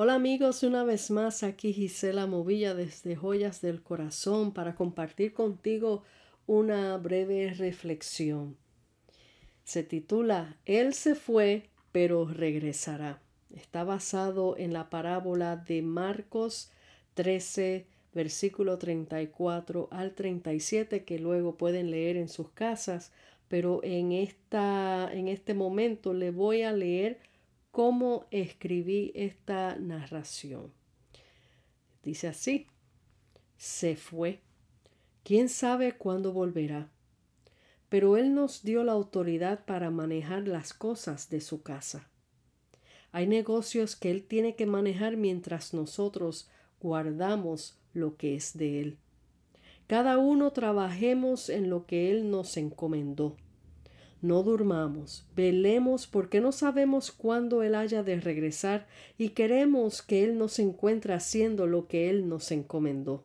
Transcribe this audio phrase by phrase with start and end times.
[0.00, 6.04] Hola amigos, una vez más aquí Gisela Movilla desde Joyas del Corazón para compartir contigo
[6.46, 8.56] una breve reflexión.
[9.64, 13.20] Se titula Él se fue, pero regresará.
[13.52, 16.70] Está basado en la parábola de Marcos
[17.14, 23.10] 13, versículo 34 al 37, que luego pueden leer en sus casas,
[23.48, 27.18] pero en, esta, en este momento le voy a leer
[27.78, 30.72] cómo escribí esta narración.
[32.02, 32.66] Dice así,
[33.56, 34.40] se fue.
[35.22, 36.90] ¿Quién sabe cuándo volverá?
[37.88, 42.10] Pero Él nos dio la autoridad para manejar las cosas de su casa.
[43.12, 48.98] Hay negocios que Él tiene que manejar mientras nosotros guardamos lo que es de Él.
[49.86, 53.36] Cada uno trabajemos en lo que Él nos encomendó.
[54.20, 60.38] No durmamos, velemos porque no sabemos cuándo Él haya de regresar y queremos que Él
[60.38, 63.22] nos encuentre haciendo lo que Él nos encomendó.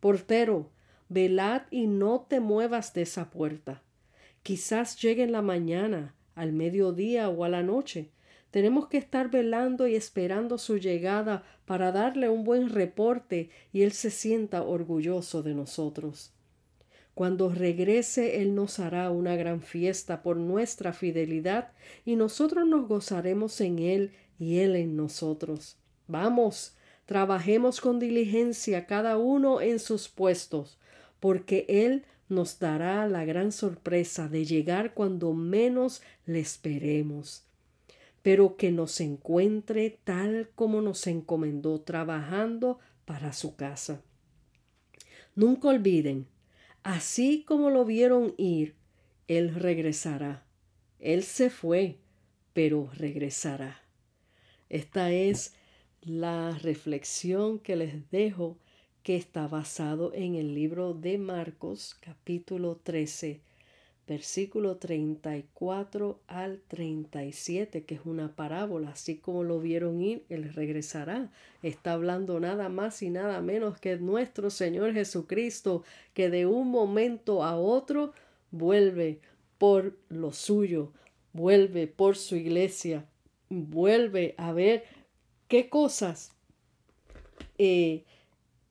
[0.00, 0.70] Portero,
[1.08, 3.82] velad y no te muevas de esa puerta.
[4.42, 8.10] Quizás llegue en la mañana, al mediodía o a la noche.
[8.50, 13.92] Tenemos que estar velando y esperando su llegada para darle un buen reporte y Él
[13.92, 16.32] se sienta orgulloso de nosotros.
[17.18, 21.72] Cuando regrese, Él nos hará una gran fiesta por nuestra fidelidad
[22.04, 25.78] y nosotros nos gozaremos en Él y Él en nosotros.
[26.06, 30.78] Vamos, trabajemos con diligencia cada uno en sus puestos,
[31.18, 37.42] porque Él nos dará la gran sorpresa de llegar cuando menos le esperemos,
[38.22, 44.02] pero que nos encuentre tal como nos encomendó trabajando para su casa.
[45.34, 46.28] Nunca olviden,
[46.88, 48.74] Así como lo vieron ir,
[49.26, 50.46] Él regresará.
[50.98, 51.98] Él se fue,
[52.54, 53.82] pero regresará.
[54.70, 55.52] Esta es
[56.00, 58.56] la reflexión que les dejo
[59.02, 63.42] que está basado en el libro de Marcos capítulo 13
[64.08, 71.30] versículo 34 al 37, que es una parábola, así como lo vieron ir, Él regresará.
[71.62, 77.44] Está hablando nada más y nada menos que nuestro Señor Jesucristo, que de un momento
[77.44, 78.12] a otro
[78.50, 79.20] vuelve
[79.58, 80.92] por lo suyo,
[81.34, 83.04] vuelve por su iglesia,
[83.50, 84.84] vuelve a ver
[85.48, 86.32] qué cosas
[87.58, 88.04] eh,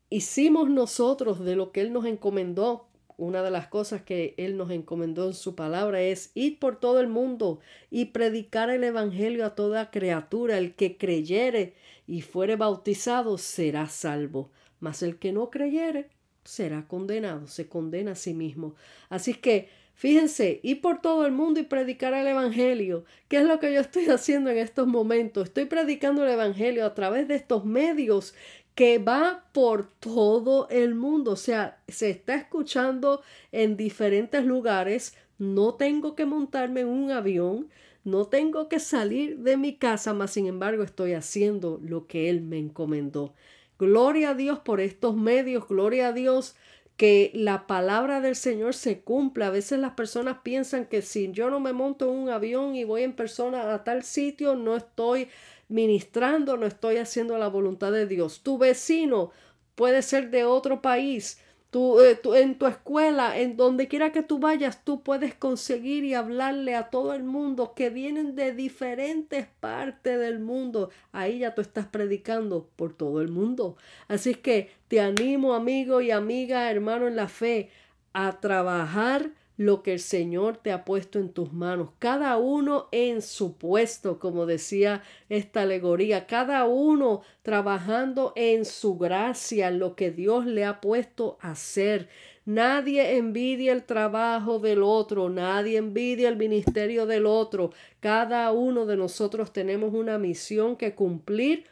[0.10, 2.88] hicimos nosotros de lo que Él nos encomendó
[3.18, 7.00] una de las cosas que Él nos encomendó en su palabra es ir por todo
[7.00, 10.58] el mundo y predicar el Evangelio a toda criatura.
[10.58, 11.74] El que creyere
[12.06, 16.10] y fuere bautizado será salvo, mas el que no creyere
[16.44, 18.76] será condenado, se condena a sí mismo.
[19.10, 23.04] Así que Fíjense, ir por todo el mundo y predicar el Evangelio.
[23.28, 25.46] ¿Qué es lo que yo estoy haciendo en estos momentos?
[25.48, 28.36] Estoy predicando el Evangelio a través de estos medios
[28.78, 31.32] que va por todo el mundo.
[31.32, 35.16] O sea, se está escuchando en diferentes lugares.
[35.40, 37.70] No tengo que montarme en un avión.
[38.04, 42.42] No tengo que salir de mi casa, mas sin embargo estoy haciendo lo que Él
[42.42, 43.34] me encomendó.
[43.80, 46.56] Gloria a Dios por estos medios, gloria a Dios
[46.98, 49.48] que la palabra del Señor se cumpla.
[49.48, 52.84] A veces las personas piensan que si yo no me monto en un avión y
[52.84, 55.30] voy en persona a tal sitio, no estoy
[55.70, 58.42] ministrando, no estoy haciendo la voluntad de Dios.
[58.42, 59.32] Tu vecino
[59.76, 61.40] puede ser de otro país.
[61.74, 66.76] Eh, en tu escuela, en donde quiera que tú vayas, tú puedes conseguir y hablarle
[66.76, 70.90] a todo el mundo que vienen de diferentes partes del mundo.
[71.12, 73.76] Ahí ya tú estás predicando por todo el mundo.
[74.08, 77.70] Así que te animo, amigo y amiga, hermano en la fe,
[78.14, 83.24] a trabajar lo que el Señor te ha puesto en tus manos, cada uno en
[83.24, 90.46] su puesto, como decía esta alegoría, cada uno trabajando en su gracia, lo que Dios
[90.46, 92.08] le ha puesto a hacer.
[92.46, 97.72] Nadie envidia el trabajo del otro, nadie envidia el ministerio del otro.
[98.00, 101.66] Cada uno de nosotros tenemos una misión que cumplir,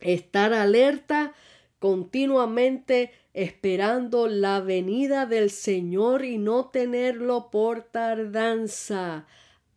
[0.00, 1.34] estar alerta
[1.78, 9.26] continuamente esperando la venida del Señor y no tenerlo por tardanza.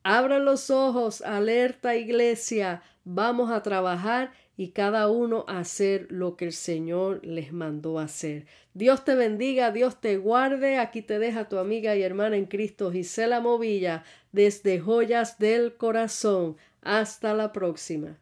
[0.03, 6.53] Abra los ojos, alerta iglesia, vamos a trabajar y cada uno hacer lo que el
[6.53, 8.45] Señor les mandó hacer.
[8.73, 10.77] Dios te bendiga, Dios te guarde.
[10.77, 16.57] Aquí te deja tu amiga y hermana en Cristo Gisela Movilla desde Joyas del Corazón.
[16.81, 18.17] Hasta la próxima.